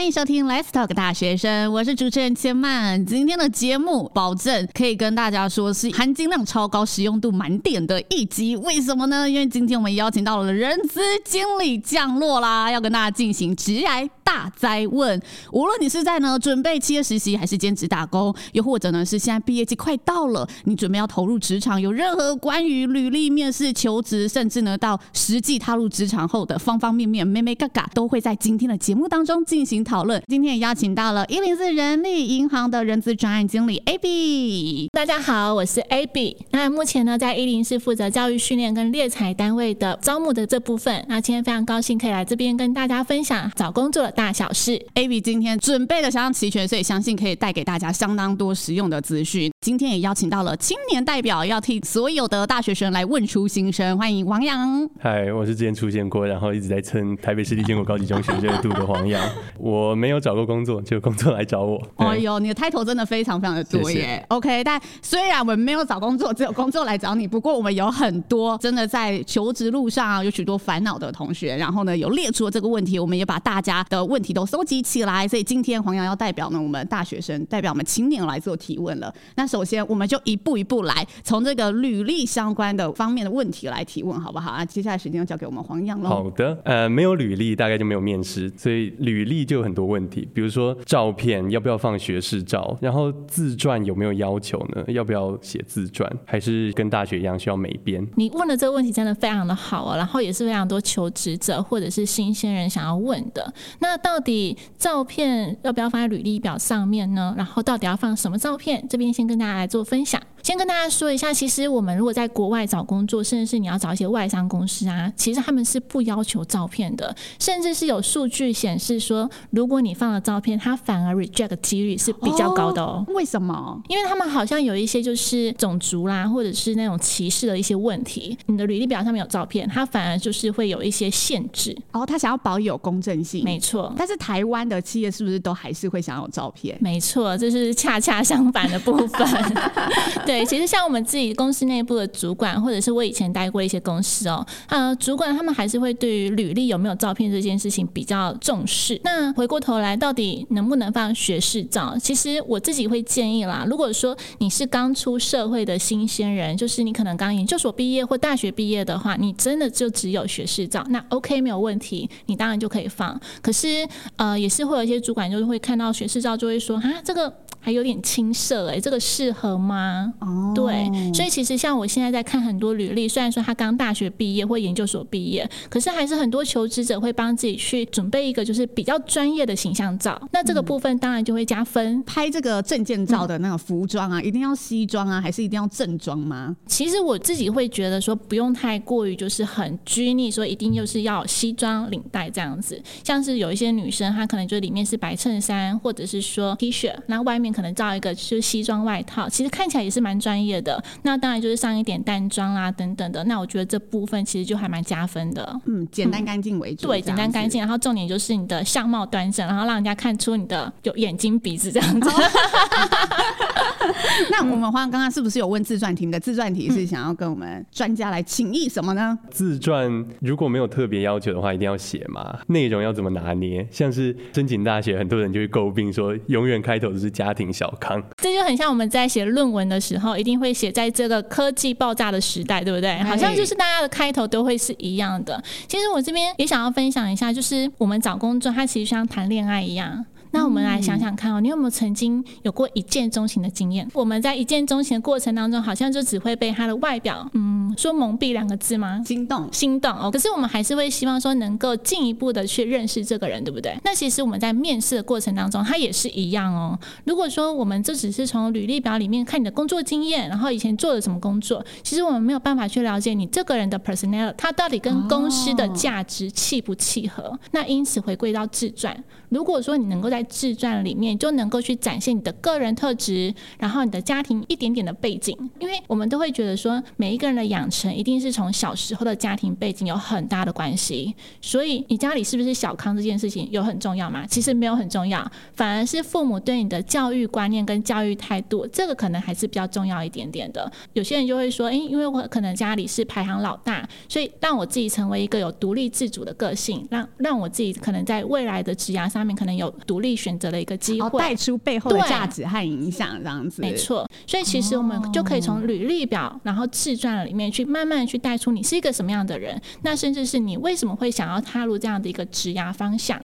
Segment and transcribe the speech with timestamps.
[0.00, 3.04] 欢迎收听 Let's Talk 大学生，我是主持人千曼。
[3.04, 8.56] 今天的节目保证可以跟大家说是含金量超高、实用度满点的一集。
[8.56, 9.28] 为什么呢？
[9.28, 15.20] 因为今天我们邀请到了人资经理降落啦，要跟大家进行职涯大灾问。
[15.52, 30.22] 无论你是在呢准备企业实习，还是兼职打工，又或者呢是现在毕业季快到了，你准备要投入职场，有任何关于履历、面试、求职，甚至呢到实际踏入职场后的方方面面、妹妹嘎嘎，都会在今天的节目当中进行讨论。
[30.28, 34.86] 今天也邀请到了一零四人力银行的人资专案经理 Abby。
[34.92, 36.36] 大家好，我是 Abby。
[36.52, 41.04] 那目前呢，在一零四负责教育训练跟猎才单位的招募的这部分。
[41.08, 44.80] 那今天非常高兴可以来这边跟大家分享找工作的大小事。
[44.94, 49.50] Abby 今天准备的相当齐全，所以相信可以带给大家相当多实用的资讯。
[49.60, 53.98] 今天也邀请到了青年代表，要替所有的大学生来问出心声。
[53.98, 54.88] 欢迎王洋。
[55.00, 59.20] 嗨，我是之前出现过，然后一直在称台北市立建国高级中学热度的王洋。
[59.58, 61.80] 我没有找过工作，就工作来找我。
[61.96, 63.96] 哦哟，你的 title 真的非常非常的多耶。
[63.96, 75.26] 谢谢 OK，但虽然我们没有找工作，只有工作来找你，不过我们有很多真的在求职路上啊有许多烦恼的同学，然后呢有列出了这个问题，我们也把大家的问题都搜集起来。
[75.26, 79.12] 所以今天黄洋要代表呢我们大学生，代表我们青年来做提问了。
[79.36, 84.50] 那首先，我们就一步一步来，从这个履历相关的方面的问题来提问，好不好？
[84.50, 86.08] 啊接下来时间就交给我们黄洋喽。
[86.08, 94.84] 好的，呃，没有履历，大概就没有面试，所以履历就有很多问题，比如说照片要不要放学士照，然后自传有没有要求呢？
[94.88, 98.06] 要不要写自传，还是跟大学一样需要美编？
[98.16, 103.52] 你问的这个问题真的非常的好啊，然后也是非常多求职者或者是新鲜人想要问的。
[103.80, 107.34] 那到底照片要不要放在履历表上面呢？
[107.36, 108.84] 然后到底要放什么照片？
[108.88, 109.84] 这边先跟大家来做。
[109.90, 119.28] 分享，先跟大家说一下，其实我们如果在国外找工作，甚至是你要找一些外商公司啊，其实他们是不要求照片的，甚至是有数据显示说，
[119.66, 123.04] 果你放了照片，他反而 reject 的几率是比较高的哦。
[123.08, 123.80] 为什么？
[123.88, 131.76] 因为他们好像有一些就是种族啦，或者是那种歧视的一些问题，你的履历表上面有照片，他反而就是会有一些限制。
[131.92, 133.92] 哦，他想要保有公正性，没错。
[133.96, 136.76] 但是台湾的企业是不是都还是会想要有照片？
[136.80, 139.28] 没错，这是恰恰相反的部分。
[140.26, 149.00] 对，其实像我们自己公司内部的主管，或者是我以前待过一些公司哦，呃，主管他们还是会对于履历有没有照片这件事情比较重视。
[149.04, 151.98] 那回过头来，到底能不能放学士照？
[152.00, 163.20] 其实我自己会建议啦，如果说你是刚出社会的新鲜人，就是你可能刚研究所毕业或大学毕业的话，你真的就只有学士照，那 OK 没有问题，你当然就可以放。
[163.42, 163.84] 可是
[164.14, 167.34] 呃，也是会有一些主管就是会看到学士照就会说啊，这个。
[167.60, 170.12] 还有点青涩哎，这个适合吗？
[170.20, 170.54] 哦，oh.
[170.54, 180.20] 对，所以其实像我现在在看很多履历，虽然说他刚大学毕业或研究所毕业，可是还是很多求职者会帮自己去准备一个就是比较专业的形象照。
[180.32, 181.80] 那这个部分当然就会加分。
[181.80, 186.56] 嗯、拍这个证件照的那个服装啊，嗯、一定要西装啊，还是一定要正装吗？
[186.66, 192.80] 其实我自己会觉得说不用太过于就是很拘泥，说一定就是要西装领带这样子。
[193.04, 197.49] 像是有一些女生，她可能就里面是白衬衫或者是说 T 恤，那外面。
[197.52, 200.82] 可能罩一个就是西装外套，其实看起来也是蛮专业的。
[201.02, 203.22] 那当然就是上一点淡妆啦等等的。
[203.24, 205.60] 那我觉得这部分其实就还蛮加分的。
[205.66, 206.86] 嗯，简单干净为主。
[206.86, 212.10] 对，简单干净，然后重点就是你的相貌端正，然后让人家看出你的有眼睛鼻子这样子。
[214.30, 216.06] 那我们黄刚刚是不是有问自传题？
[216.06, 219.18] 你的自传题是想要跟我们专家来请益什么呢？
[219.30, 222.38] 自传如果没有特别要求的话，一定要写吗？
[222.48, 223.66] 内容要怎么拿捏？
[223.70, 228.02] 像是申请大学，很多人就会诟病说，永远开头都是家庭小康。
[228.16, 232.96] 这就很像我们在写论文的时候，一定会写在这个科技爆炸的时代，对不对？
[233.02, 235.42] 好像就是大家的开头都会是一样的。
[235.66, 240.04] 其实我这边也想要分享一下，就是我们找工作，它其实像谈恋爱一样。
[240.32, 243.88] 那我们来想想看哦，你有没有曾经有过一见钟情的经验？
[243.94, 249.02] 我们在一见钟情的过程当中，好像就只会被他的外表，嗯，说蒙蔽两个字吗？
[249.04, 250.10] 心动，心动哦。
[250.10, 253.76] 可是我们还是会希望说能够进一步的去认识这个人，对不对？
[253.84, 256.78] 那其实我们在面试的过程当中，他也是一样哦。
[257.04, 267.22] 如果说我们这只是从履历表里面看你的工作经验，然后以前做了什么工作，其实我们没有办法去了解你这个人的 personality，他到底跟公司的价值契不契合？
[267.24, 268.96] 哦、那因此回归到自传，
[269.28, 281.14] 如果说你能够在自传里面就能够去展现你的个人特质，然后你的家庭一点点的背景，因为我们都会觉得说，每一个人的养成一定是从小时候的家庭背景有很大的关系。
[281.40, 284.26] 所以你家里是不是小康这件事情有很重要吗？
[284.26, 290.70] 其实没有很重要，反而是父母对你的教育观念跟教育态度，这个可能还是比较重要一点点的。
[290.92, 303.62] 有些人就会说，诶，因为我可能家里是排行老大，所以让我自己成为一个有独立自主的个性，让让我自己可能在未来的职涯上面可能有独立选择了一个机会，带出背后的价值和影响，这样子。
[303.62, 313.20] 没错，所以其实我们就可以从履历表，然后自传里面去慢慢去带出你是一个什么样的人，那甚至是你为什么会想要踏入这样的一个职涯方向。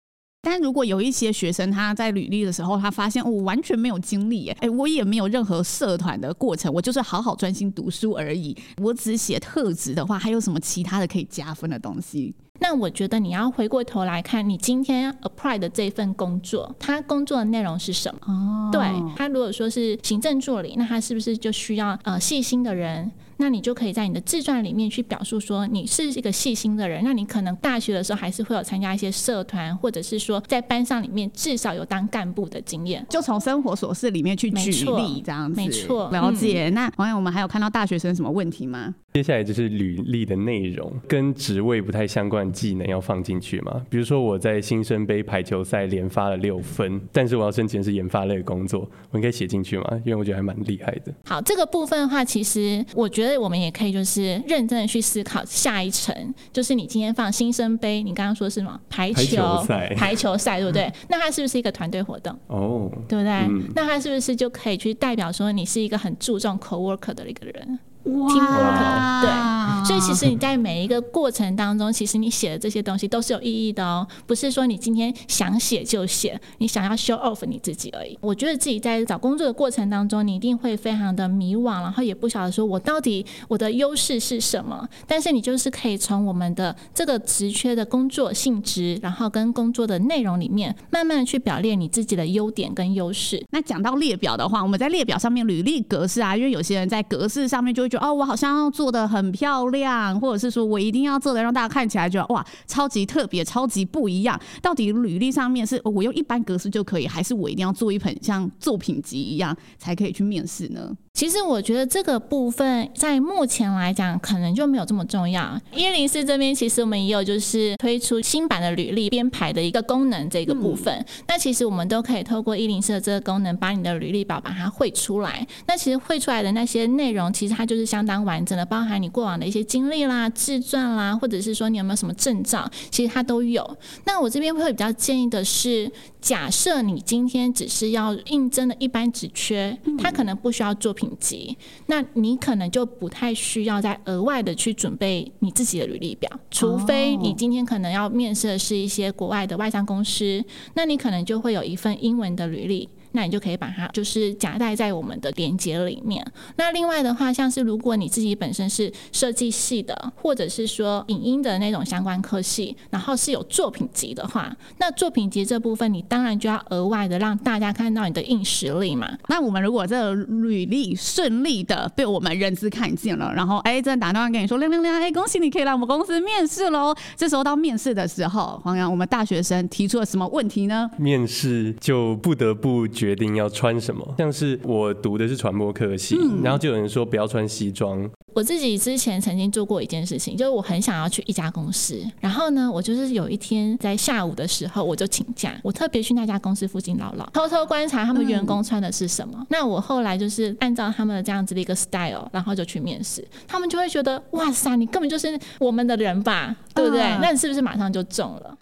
[0.45, 8.53] 但如果有一些学生他在履历的时候，他发现我完全没有经历，哎，我也没有任何社团的过程，我就是好好专心读书而已。
[8.81, 12.35] 我只写特质的话，还有什么其他的可以加分的东西？
[12.59, 18.19] 那我觉得你要回过头来看，你今天 apply 的这份工作，他工作的内容是什么？
[18.27, 18.81] 哦，对，
[19.15, 23.11] 他如果说是行政助理，那他是不是就需要呃细心的人？
[23.37, 27.03] 那你就可以在你的自传里面去表述说你是一个细心的人。
[27.03, 33.05] 那你可能大学的时候还是会有参加一些社团，或者是说在班上里面至少有当干部的经验。
[33.09, 35.55] 就从生活琐事里面去举例，这样子。
[35.59, 36.69] 没错，了解。
[36.69, 38.93] 嗯、那网友，我们还有看到大学生什么问题吗？
[39.13, 43.85] 接下来就是履历的内容，跟职位不太相关的技能要放进去嘛？
[43.89, 50.01] 比如说我在新生杯排球赛连发了六分，但是我要申请的是研发类的工作，我应该写进去吗？
[50.05, 51.13] 因为我觉得还蛮厉害的。
[51.25, 53.33] 好，这个部分的话，其实我觉得。
[53.43, 56.15] 我们也可以就是认真的去思考下一层，
[56.53, 59.93] 就是你今天放新生杯，你刚刚说是什么排球赛？
[59.97, 60.89] 排球赛对不对？
[61.09, 62.33] 那它是不是一个团队活动？
[62.47, 63.33] 哦，对不对？
[63.49, 67.79] 嗯、那它是不是就可以去代表说你是一个很注重 co-worker 的一个人？
[68.03, 78.17] 哇，对，所以其实你在每一个过程当中，其实你写的这些东西都是有意义的哦，不是说你今天想写就写，你想要 show off 你自己而已。
[78.19, 84.85] 我觉得自己在找工作的过程当中，你一定会非常的迷惘，然后也不晓得说我到底我的优势是什么。
[85.07, 93.41] 但是你就是可以从我们的这个职缺的工作性质，然后跟工作的内容里面，慢慢的去表列你自己的优点跟优势。
[93.51, 97.92] 那讲到列表的话，我们在列表上面履历格式啊，因为有些人在格式上面就会。
[97.93, 104.39] 就哦，我好像要做的很漂亮，或者是说我一定要做的让大家看起来觉得哇，超级特别、超级不一样。
[104.63, 110.91] 到底履历上面是我用一般格式就可以，还是我一定要做一本像作品集一样才可以去面试呢？
[111.13, 115.55] 其实我觉得这个部分在目前来讲，可能就没有这么重要。
[115.71, 120.91] 一零四这边其实我们也有就是推出新版的履历编排的一个功能，这个部分。
[120.91, 125.45] 嗯、那其实我们都可以透过一零四的这个功能，把你的履历表把它绘出来。
[125.67, 133.77] 那其实绘出来的那些内容，其实它就是相当完整的，包含你过往的一些经历啦、自传啦，或者是说你有没有什么证照，其实它都有。
[134.05, 135.89] 那我这边会比较建议的是，
[136.19, 141.09] 假设你今天只是要应征的一般职缺，它可能不需要作品。
[141.19, 150.43] 集，那你可能就不太需要再额外的去准备你自己的履历表，除非你今天可能要面试的是一些国外的外商公司，
[150.73, 152.89] 那你可能就会有一份英文的履历。
[153.13, 156.23] 那你就可以把它就是夹带在我们的连接里面。
[156.57, 169.09] 那另外的话，像是如果你自己本身是设计系的，或者是说影音的那种相关科系，然后是有作品集的话，那作品集这部分你当然就要额外的让大家看到你的硬实力嘛。
[169.27, 176.93] 那我们如果这个履历顺利的被我们人资看见了，然后哎，真的打电话跟你说亮亮亮，哎，恭喜你可以来我们公司面试喽。
[177.15, 180.89] 这时候到面试的时候，黄洋，我们大学生提出了什么问题呢？
[180.97, 182.87] 面试就不得不。
[183.03, 188.09] 决定要穿什么，像是我读的是传播科系，嗯、然后就有人说不要穿西装。
[188.33, 199.35] 我自己之前曾经做过一件事情，就是我很想要去一家公司，然后呢，我就是有一天在下午的时候我就请假，我特别去那家公司附近绕绕，偷偷观察他们员工穿的是什么。
[199.37, 207.01] 嗯、那我后来就是按照他们的这样子的一个 style，然后就去面试，他们就会觉得哇塞，你根本就是我们的人吧，对不对？
[207.01, 208.57] 嗯、那你是不是马上就中了？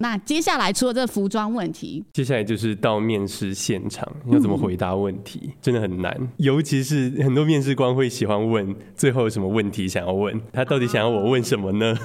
[0.00, 6.28] 那接下来除了这服装问题，接下来就是到面试现场要怎么回答问题，嗯、真的很难。
[6.38, 11.96] 尤其是很多面试官会喜欢问最后有什么问题想要问，他到底想要我问什么呢？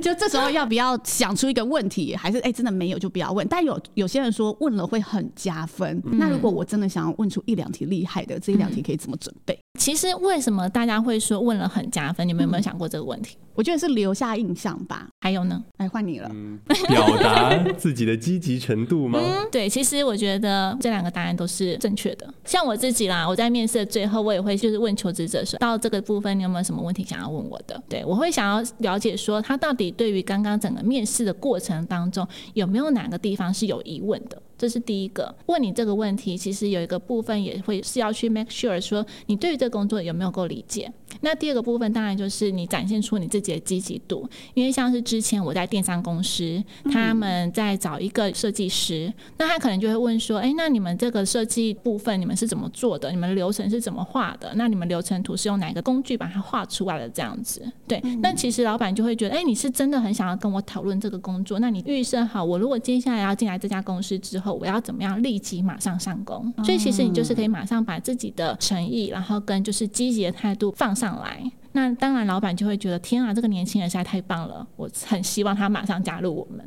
[0.00, 3.44] 就这时候要不要想出一个问题，还是哎、欸、真的没有就不要问？
[3.48, 6.00] 但有有些人说问了会很加分。
[6.04, 9.58] 嗯、那如果我真的想要问出一两题厉害的，这一两题可以怎么准备？
[9.80, 12.28] 其实为什么大家会说问了很加分？
[12.28, 13.36] 你们有没有想过这个问题？
[13.54, 15.08] 我觉得是留下印象吧。
[15.26, 15.60] 还有呢？
[15.78, 16.30] 来换你了。
[16.32, 16.56] 嗯，
[16.86, 19.18] 表达自己的积极程度吗？
[19.20, 22.32] 嗯，对，其实我觉得这两个答案都是正确的。
[22.44, 27.82] 像我自己啦，我在面试的最后，我也会就是问求职者说，到这个部分你有没有什么问题想要问我的？
[27.88, 34.40] 对，我会想要了解说，他到底对于刚刚整个面试的过程当中，有没有哪个地方是有疑问的？
[34.58, 35.34] 这是第一个。
[35.46, 40.90] 问你这个问题，其实有一个部分也会是要去 make sure 说，你对于这个工作有没有够理解。
[41.20, 53.10] 那第二个部分当然就是你展现出你自己的积极度，因为像是之前我在电商公司，他们在找一个设计师，那他可能就会问说，哎，那你们这个设计部分你们是怎么做的？
[53.10, 54.52] 你们流程是怎么画的？
[54.56, 57.08] 那你们流程图是用哪个工具把它画出来的？
[57.08, 58.00] 这样子，对。
[58.20, 66.52] 那其实老板就会觉得，哎，你是真的很想要跟我讨论这个工作，那你预设好，我如果接下来要进来这家公司之后，我要怎么样立即马上上工？
[66.62, 71.06] 所以其实你就是可以马上把自己的诚意，然后跟就是积极的态度放上。
[71.06, 76.66] 上来，那当然，老板就会觉得天啊，这个年轻人实在太棒了，我很希望他马上加入我们。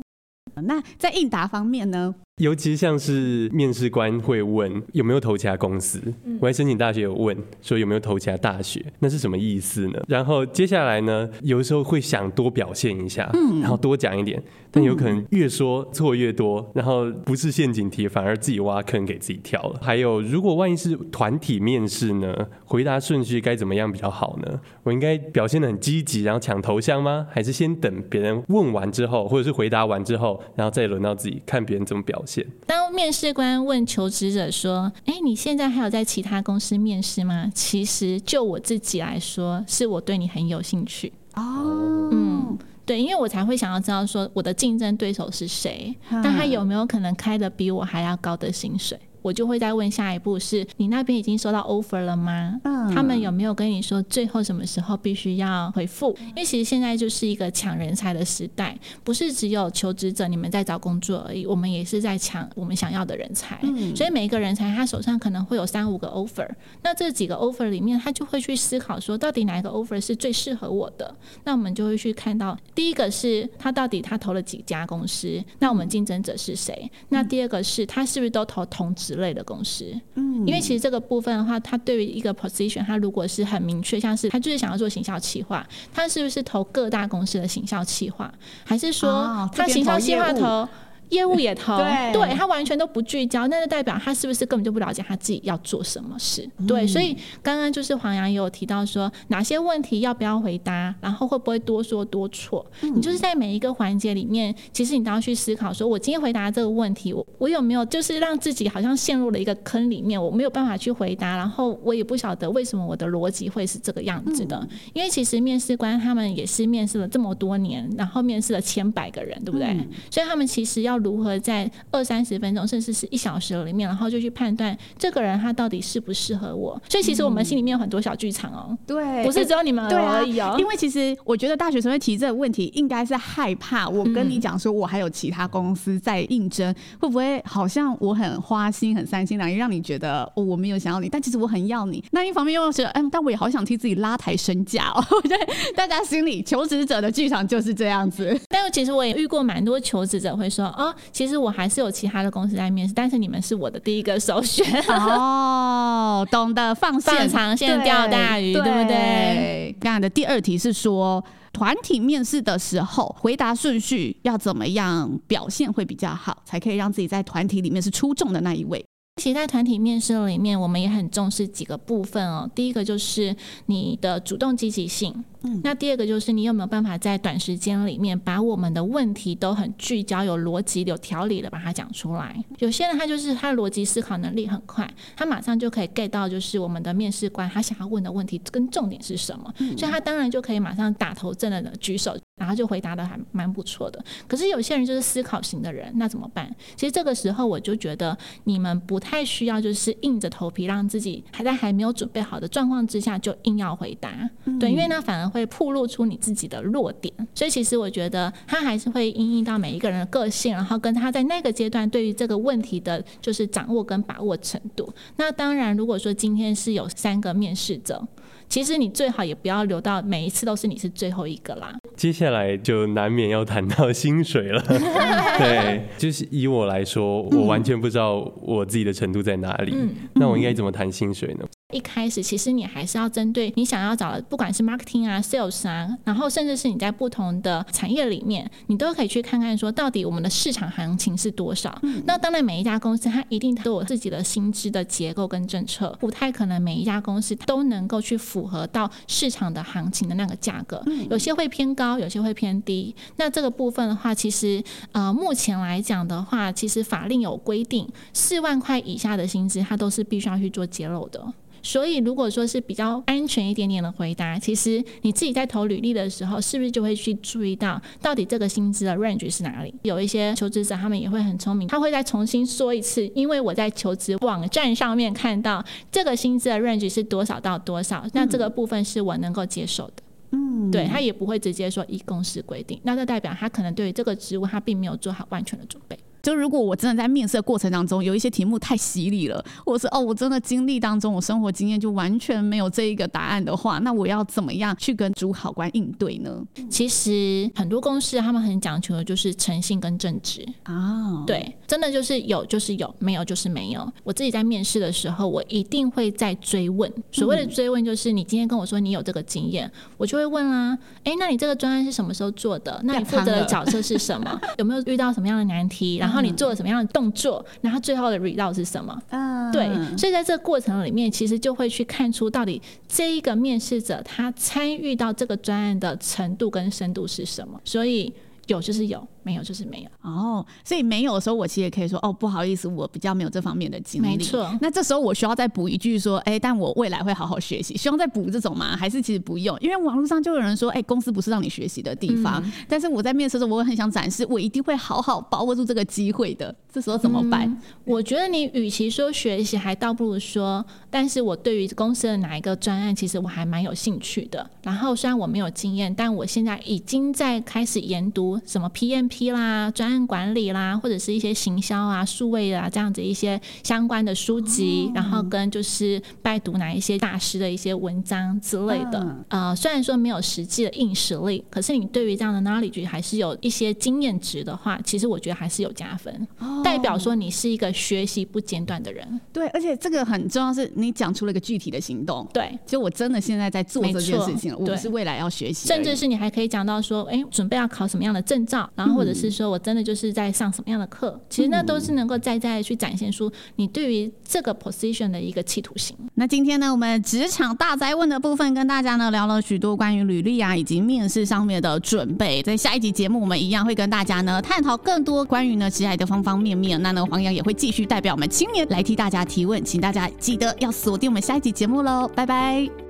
[0.62, 2.14] 那在应答方面呢？
[2.40, 6.00] 尤其像是面试官会问有没有投其他公司，
[6.40, 10.02] 我在申请大学有问说有没有投其他大学，那是什么意思呢？
[10.08, 13.30] 然后接下来呢，有的时候会想多表现一下，
[13.60, 19.78] 然后多讲一点，但有可能越说错越多，然后不是陷阱题，反而自己挖坑给自己跳了。
[19.82, 24.58] 还有，如果万一是团体面试呢，回答顺序该怎么样比较好呢？
[24.82, 27.26] 我应该表现的很积极，然后抢头香吗？
[27.30, 32.29] 还是先等别人问完之后，或者是回答完之后，然后再轮到自己看别人怎么表现？
[32.66, 42.08] 当面试官问求职者说：“哎，你现在还有在其他公司面试吗？”其实就我自己来说，是我对你很有兴趣哦。
[42.12, 48.98] 嗯，对，因为我才会想要知道说我的竞争对手是谁，但他有没有可能开的比我还要高的薪水。
[49.22, 52.58] 我就会再问下一步是，你那边已经收到 offer 了吗？
[52.64, 56.16] 嗯，他们有没有跟你说最后什么时候必须要回复？
[56.28, 63.58] 因为其实现在就是一个抢人才的时代，不是只有求职者你们在找工作而已，我们也是在抢我们想要的人才。
[63.62, 66.48] 嗯，所以每一个人才他手上可能会有三五个 offer，
[66.82, 71.14] 那这几个 offer 里面，他就会去思考说，到底哪一个 offer 是最适合我的？
[71.44, 76.90] 那我们就会去看到，第一个是他到底他投了几家公司，那我们竞争者是谁？
[77.10, 79.09] 那第二个是他是不是都投同职？
[79.10, 88.32] 之类的公司，嗯，因为其实这个部分的话，它对于一个 position，它如果是很明确，像是他就是想要做行销企划，他是不是投各大公司的行销企划，
[88.64, 90.68] 还是说他行销企划投？
[91.10, 96.48] 业务也投， 对，对他完全都不聚焦，那就代表他是不是根本就不了解他自己要做什么事？
[96.58, 102.64] 嗯、对，所以刚刚就是黄洋也有提到说，哪些问题要不要回答，然后会不会多说多错？
[102.82, 114.56] 嗯、你就是在每一个环节里面，其实你都要去思考，说我今天回答这个问题，我我有没有就是让自己好像陷入了一个坑里面，我没有办法去回答，然后我也不晓得为什么我的逻辑会是这个样子的。
[114.56, 119.66] 嗯、因为其实面试官他们也是面试了这么多年，然后面试了千百个人，对不对？
[119.68, 120.99] 嗯、所以他们其实要。
[121.02, 126.80] 如何在二三十分钟，甚至是一小时里面，然后就去判断这个人他到底适不适合我？
[126.88, 128.76] 所以其实我们心里面有很多小剧场哦。
[128.86, 130.56] 对，不是只有你们而已哦。
[130.58, 141.08] 因为其实我觉得大学生会提这个问题，应该是害怕我跟你讲说，我还有其他公司在应征，会不会好像我很花心、很三心两意，让你觉得我没有想要你？
[141.08, 142.02] 但其实我很要你。
[142.12, 145.04] 那一方面又觉得，嗯，但我也好想替自己拉抬身价哦。
[145.10, 148.38] 我觉得大家心里求职者的剧场就是这样子。
[148.48, 150.89] 但其实我也遇过蛮多求职者会说，哦。
[151.12, 154.64] 其实我还是有其他的公司在面试，但是你们是我的第一个首选。
[154.88, 159.76] 哦，懂得放线放长线钓大鱼，对，对不对？
[159.80, 168.84] 刚才的第二题是说，团体面试的时候，回答顺序要怎么样表现会比较好，才可以让自己在团体里面是出众的那一位？
[169.20, 172.48] 其实，在团体面试里面，我们也很重视几个部分哦。
[172.54, 175.24] 第一个就是你的主动积极性。
[175.42, 182.36] 嗯，那第二个就是你有没有办法在短时间里面把我们的问题都很聚焦、有逻辑、有条理的把它讲出来？
[182.58, 194.04] 有些人他就是他逻辑思考能力很快，他马上就可以 get 到就是我们的面试官他想要问的问题跟重点是什么，嗯、所以他当然就可以马上打头阵的举手，然后就回答的还蛮不错的。
[194.28, 196.54] 可是有些人就是思考型的人，那怎么办？
[196.76, 204.10] 其实这个时候我就觉得你们不太需要就是硬着头皮让自己还在还没有准备好的状况之下就硬要回答，
[204.44, 205.29] 嗯、对，因为那反而。
[205.30, 214.92] 会暴露出你自己的弱点，所以其实我觉得他还是会因应到每一个人的个性，然后跟他在那个阶段对于这个问题的，就是掌握跟把握程度。
[215.16, 218.06] 那当然，如果说今天是有三个面试者，
[218.48, 221.72] 其实你最好也不要留到每一次都是你是最后一个啦。
[221.96, 224.60] 接下来就难免要谈到薪水了。
[225.38, 231.46] 对，就是以我来说，我完全不知道我自己的程度在哪里，嗯、那我应该怎么谈薪水呢？
[231.70, 241.76] 一开始其实你还是要针对你想要找的，不管是 marketing 啊、sales 啊，然后甚至是你在不同的产业里面，你都可以去看看说，到底我们的市场行情是多少。
[241.82, 250.82] 嗯、那当然，每一家公司它一定都有自己的薪资的结构跟政策，不太可能每一家公司都能够去符合到市场的行情的那个价格。
[251.08, 252.94] 有些会偏高，有些会偏低。
[253.16, 254.62] 那这个部分的话，其实
[254.92, 261.20] 呃，目前来讲的话，其实法令有规定，四万块以下的薪资，它都是必须要去做揭露的。
[261.62, 269.74] 所以，如果说是比较安全一点点的回答，其实你自己在投履历的时候，是不是就会去注意到到底这个薪资的 range 是哪里？
[269.82, 279.94] 有一些求职者他们也会很聪明，他会再重新说一次，因为我在求职网站上面看到这个薪资的 range 是多少到多少，那这个部分是我能够接受的。
[280.32, 285.98] 嗯，对，他也不会直接说依公司规定，那这代表他可能对于这个职务他并没有做好完全的准备。
[286.22, 296.42] 就如果我真的在面试的过程当中有一些题目太犀利了，或者是哦，我真的经历当中我生活经验就完全没有这一个答案的话，那我要怎么样去跟主考官应对呢？
[296.68, 303.90] 其实很多公司他们很讲求的就是诚信跟正直啊，对，真的就是有就是有，没有就是没有。
[304.02, 306.92] 我自己在面试的时候，我一定会在追问。
[307.12, 312.80] 所谓的追问就是你今天跟我说你有这个经验，我就会问啊，哎，那你这个专案是什么时候做的？
[312.84, 314.40] 那你负责的角色是什么？
[314.58, 315.96] 有没有遇到什么样的难题？
[315.98, 317.44] 然后然后你做了什么样的动作？
[317.60, 319.00] 然后最后的 result 是什么？
[319.10, 327.60] 嗯，对，所以在这个过程里面，其实就会去看出到底这一个面试者他参与到这个专案的程度跟深度是什么。
[327.64, 328.12] 所以
[328.48, 329.06] 有就是有。
[329.22, 334.06] 没有就是没有哦，所以没有的时候，我其实也可以说哦，不好意思，我比较没有这方面的经历。
[334.06, 337.76] 没错，那这时候我需要再补一句说，哎，但我未来会好好学习。
[337.76, 338.76] 希望再补这种吗？
[338.76, 339.56] 还是其实不用？
[339.60, 342.42] 因为网络上就有人说，哎，公司不是让你学习的地方。
[342.44, 346.54] 嗯、但是我在面试的时候，我很想展示，我一定会好好把握住这个机会的。
[346.72, 347.48] 这时候怎么办？
[347.48, 354.48] 嗯、我觉得你与其说学习，还倒不如说，但是我对于公司的哪一个专案，其实我还蛮有兴趣的。
[354.62, 358.68] 然后虽然我没有经验，但我现在已经在开始研读什么
[359.10, 369.00] PMP 啦，专案管理啦，或者是一些行销啊、数位啊这样子一些相关的书籍，哦、然后跟就是拜读哪一些大师的一些文章之类的。
[369.30, 379.20] 嗯、呃，虽然说没有实际的硬实力，可是你对于这样的 knowledge 还是有一些经验值的话，其实我觉得还是有加分，哦、代表说你是一个学习不间断的人。
[379.32, 382.26] 对，而且这个很重要，是你讲出了一个具体的行动。
[382.32, 389.80] 对，就我真的现在在做这件事情，我不是未来要学习，甚至是你还可以讲到说，哎，准备要考什么样的证照，然后或者是说我真的。
[389.80, 395.96] 就是在上什么样的课，其实那都是能够再再去展现出你对于这个 position 的一个企图心。
[396.16, 402.42] 那今天呢，我们职场大灾问的部分跟大家呢聊了许多关于履历啊以及面试上面的准备。
[402.42, 406.80] 在下一集节目，我们一样会跟大家呢探讨更多关于呢职涯的方方面面。
[406.82, 412.89] 那呢，黄洋也会继续代表我们青年来替大家提问，请大家记得要锁定我们下一集节目喽，拜拜。